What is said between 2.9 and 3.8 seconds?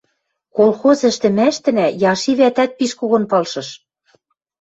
когон палшыш.